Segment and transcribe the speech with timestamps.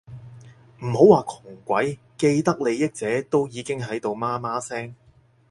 [0.81, 4.95] 唔好話窮鬼，既得利益者都已經喺度媽媽聲